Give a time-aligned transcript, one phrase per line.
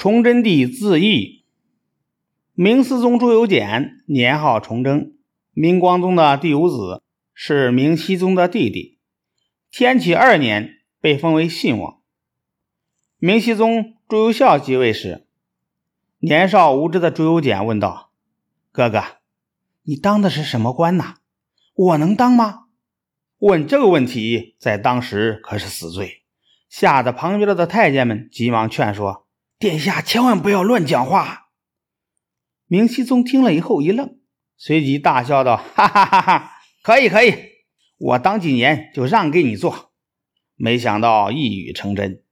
[0.00, 1.44] 崇祯帝自缢。
[2.54, 5.18] 明思宗朱由检年号崇祯，
[5.52, 7.02] 明光宗的第五子，
[7.34, 8.98] 是明熹宗的弟弟。
[9.70, 12.00] 天启二年被封为信王。
[13.18, 15.26] 明熹宗朱由校即位时，
[16.20, 18.10] 年少无知的朱由检问道
[18.72, 19.02] ：“哥哥，
[19.82, 21.16] 你当的是什么官呐？
[21.74, 22.68] 我能当吗？”
[23.40, 26.22] 问这个问题，在当时可是死罪，
[26.70, 29.26] 吓得旁边的太监们急忙劝说
[29.60, 31.50] ：“殿下千万不要乱讲话。”
[32.66, 34.18] 明熹宗听了以后一愣，
[34.56, 36.52] 随即大笑道：“哈哈哈哈！
[36.82, 37.34] 可以可以，
[37.98, 39.92] 我当几年就让给你做。”
[40.56, 42.24] 没想到一语成真。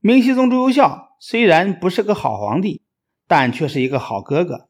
[0.00, 2.82] 明熹宗朱由校虽然不是个好皇帝，
[3.28, 4.68] 但却是一个好哥哥。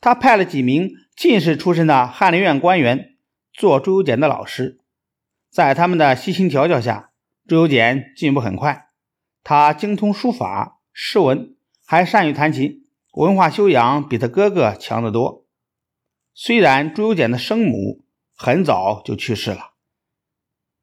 [0.00, 3.06] 他派了几名进士出身的翰林院官员。
[3.52, 4.78] 做朱由检的老师，
[5.50, 7.10] 在他们的悉心调教下，
[7.46, 8.86] 朱由检进步很快。
[9.42, 11.54] 他精通书法、诗文，
[11.86, 15.46] 还善于弹琴，文化修养比他哥哥强得多。
[16.34, 19.72] 虽然朱由检的生母很早就去世了，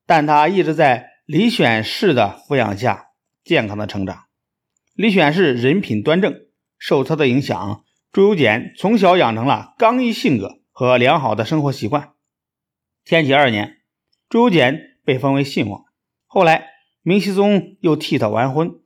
[0.05, 3.09] 但他一直在李选侍的抚养下
[3.43, 4.25] 健康的成长。
[4.93, 12.13] 李选侍人品端正，受他的影响，朱由检从小养成了刚毅性格和良好的生活习惯。
[13.03, 13.81] 天启二年，
[14.27, 15.85] 朱由检被封为信王。
[16.25, 16.67] 后来，
[17.01, 18.79] 明熹宗又替他完婚，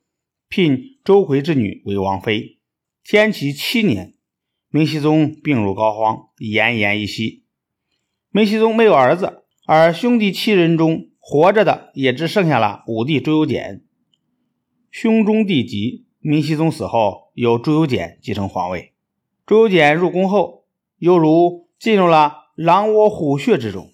[0.47, 2.59] 聘周奎之女为王妃。
[3.03, 4.13] 天启七年，
[4.69, 7.43] 明熹宗病入膏肓，奄奄一息。
[8.29, 13.83] 明熹宗没有儿子，而兄弟七人中活着的也只剩下了五弟朱由检。
[14.91, 18.93] 兄中弟及，明熹宗死后，由朱由检继承皇位。
[19.47, 20.65] 朱由检入宫后，
[20.97, 23.91] 犹如进入了狼窝虎穴之中。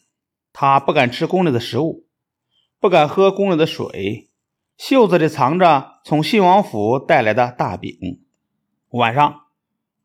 [0.51, 2.05] 他不敢吃宫里的食物，
[2.81, 4.26] 不敢喝宫里的水，
[4.77, 8.21] 袖子里藏着从信王府带来的大饼。
[8.89, 9.41] 晚上，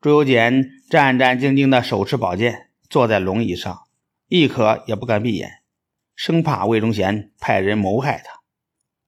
[0.01, 3.83] 朱由检战战兢兢地手持宝剑，坐在龙椅上，
[4.27, 5.61] 一刻也不敢闭眼，
[6.15, 8.41] 生怕魏忠贤派人谋害他。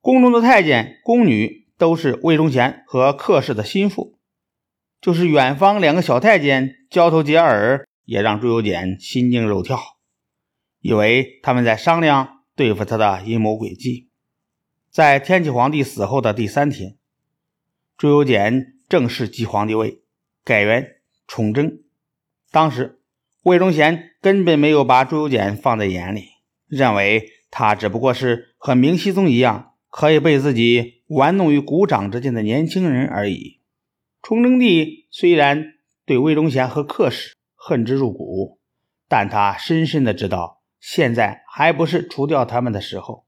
[0.01, 4.19] 宫中的太监、宫女都是魏忠贤和客氏的心腹，
[5.01, 9.79] 就是远方两个小太监交头接耳，也让朱由检心惊肉跳。
[10.79, 14.12] 以为他们在商量对付他的阴谋诡计。
[14.95, 16.95] 在天启皇帝死后的第三天，
[17.97, 20.00] 朱由检正式继皇帝位，
[20.45, 21.83] 改元崇祯。
[22.50, 23.01] 当时
[23.44, 26.29] 魏忠贤根本没有把朱由检放在眼里，
[26.67, 33.59] 认为他只不过是和明熹宗一样，可以被自己玩弄于股掌之间的年轻人而已。
[34.22, 35.73] 崇祯帝虽然
[36.06, 38.62] 对魏忠贤和客氏恨之入骨，
[39.09, 40.62] 但他深深的知道。
[40.79, 43.25] 现在还不是除掉他们的时候。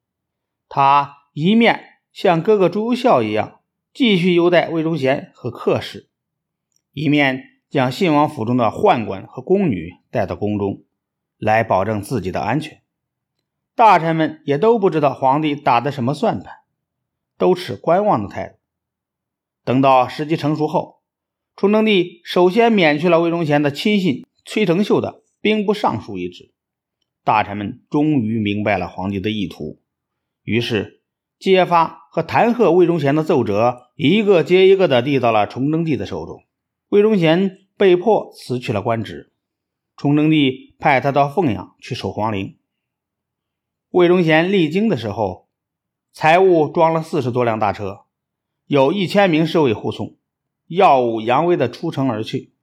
[0.69, 3.59] 他一面像哥哥朱由校一样
[3.93, 6.09] 继续优待魏忠贤和客氏，
[6.93, 10.83] 一面将信王府中的宦官和宫女带到宫中，
[11.37, 12.81] 来保证自己的安全。
[13.75, 16.51] 大臣们也都不知道皇帝打的什么算盘，
[17.37, 18.55] 都持观望的态度。
[19.63, 21.03] 等到时机成熟后，
[21.55, 26.51] 崇祯帝首先免去了魏忠贤的亲信崔成秀的兵部尚书一职。
[27.23, 29.79] 大臣们终于明白了皇帝的意图，
[30.41, 30.96] 于是
[31.39, 36.43] 揭发和弹劾魏忠贤的奏折一个接一个的递到了崇祯帝的手中。
[36.89, 39.31] 魏忠贤被迫辞去了官职，
[39.95, 42.57] 崇祯帝派他到凤阳去守皇陵。
[43.89, 45.47] 魏忠贤历经的时候，
[46.11, 48.01] 财物装了四十多辆大车，
[48.65, 50.15] 有一千名侍卫护送，
[50.67, 52.53] 耀武扬威的出城而去。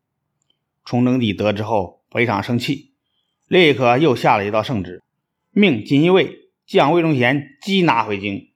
[0.84, 2.92] 崇祯帝得知后非常生气。
[3.46, 5.02] 立刻又下了一道圣旨，
[5.50, 8.50] 命锦衣卫将魏忠贤缉拿回京。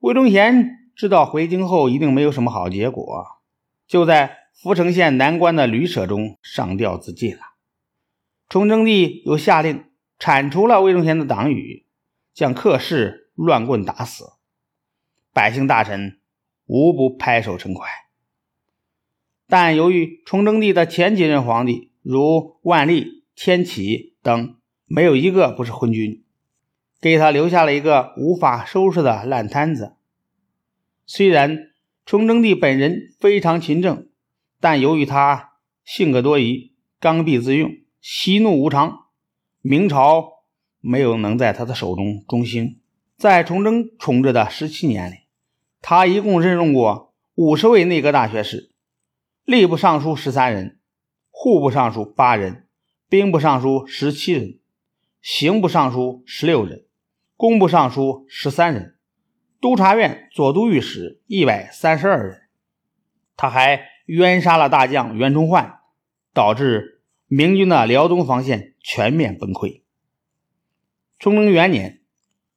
[0.00, 3.26] 魏忠贤知道回京后一定没有什么好结果，
[3.86, 7.42] 就在阜城县南关的旅舍中上吊自尽了。
[8.48, 9.84] 崇祯帝又下令
[10.18, 11.86] 铲除了魏忠贤的党羽，
[12.32, 14.24] 将客氏乱棍打死，
[15.32, 16.20] 百姓大臣
[16.66, 17.88] 无不拍手称快。
[19.46, 24.08] 但由于崇祯帝的前几任皇帝如万历、天启。
[24.20, 26.24] 等没有一个不是昏君，
[27.00, 29.94] 给他留下了一个无法收拾的烂摊子。
[31.06, 31.70] 虽然
[32.04, 34.08] 崇祯帝本人非常勤政，
[34.60, 35.52] 但由于他
[35.84, 39.06] 性格多疑、刚愎自用、喜怒无常，
[39.60, 40.44] 明朝
[40.80, 42.80] 没有能在他的手中中兴。
[43.16, 45.16] 在崇祯统治的十七年里，
[45.80, 48.72] 他一共任用过五十位内阁大学士，
[49.44, 50.78] 吏部尚书十三人，
[51.30, 52.66] 户部尚书八人。
[53.08, 54.58] 兵部尚书十七人，
[55.22, 56.84] 刑部尚书十六人，
[57.38, 58.96] 工部尚书十三人，
[59.60, 62.48] 督察院左都御史一百三十二人。
[63.36, 65.78] 他还冤杀了大将袁崇焕，
[66.34, 69.82] 导致明军的辽东防线全面崩溃。
[71.20, 72.00] 崇祯元年，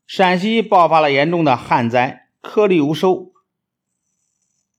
[0.08, 3.34] 陕西爆发了严重的旱灾，颗粒无收，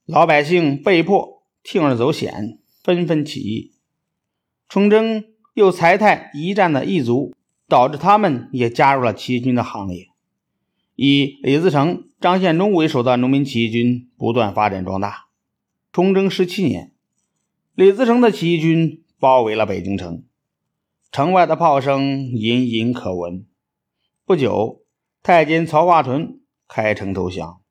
[0.04, 3.76] 老百姓被迫铤而走险，纷纷起义。
[4.69, 7.32] 崇祯又裁汰一战的异族，
[7.72, 10.08] 导致他们也加入了起义军的行列。
[10.94, 15.28] 以李自成、张献忠为首的农民起义军不断发展壮大。
[15.90, 16.92] 崇祯十七年，
[17.74, 20.22] 李自成的起义军包围了北京城，
[21.10, 22.02] 城外的炮声
[22.34, 23.46] 隐隐可闻。
[24.26, 24.82] 不久，
[25.22, 27.62] 太监曹化淳开城投降。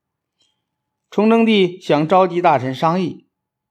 [1.12, 3.28] 崇祯帝想召集大臣商议，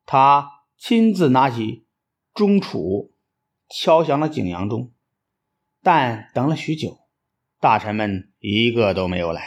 [0.07, 0.49] 他
[0.79, 1.87] 亲自拿起
[2.33, 3.11] 钟杵
[3.69, 4.93] 敲响了景阳钟，
[5.83, 6.99] 但等了许久，
[7.59, 9.43] 大臣们一个都没有来。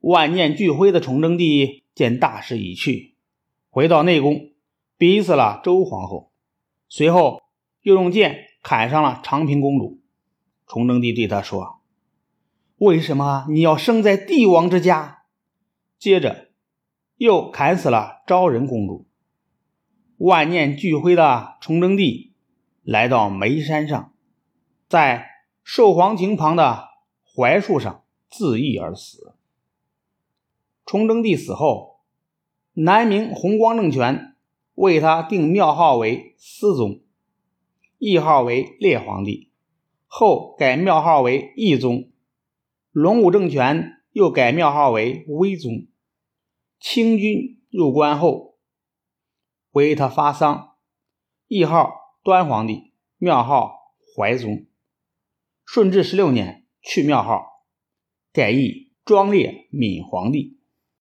[0.00, 3.16] 万念俱灰的崇祯帝见大势已去，
[3.70, 4.50] 回到内宫，
[4.96, 6.32] 逼死了周皇后，
[6.88, 7.40] 随后
[7.80, 10.00] 又用剑砍伤了长平公主。
[10.66, 11.80] 崇祯帝对他说。
[12.76, 15.22] 为什么你要生在帝王之家？
[15.98, 16.50] 接着
[17.16, 19.06] 又砍死了昭仁公主。
[20.16, 22.34] 万念俱灰的崇祯帝
[22.82, 24.11] 来到眉山上，
[24.92, 25.30] 在
[25.64, 26.90] 寿皇亭旁的
[27.34, 29.34] 槐树上自缢而死。
[30.84, 32.02] 崇祯帝死后，
[32.74, 34.36] 南明弘光政权
[34.74, 37.00] 为他定庙号为思宗，
[37.96, 39.50] 谥号为烈皇帝，
[40.06, 42.10] 后改庙号为懿宗。
[42.90, 45.86] 隆武政权又改庙号为威宗，
[46.78, 48.58] 清军入关后
[49.70, 50.76] 为他发丧，
[51.48, 51.90] 谥号
[52.22, 54.66] 端皇帝，庙号怀宗。
[55.74, 57.46] 顺治十六年去庙号，
[58.30, 60.60] 改义庄烈闵皇帝。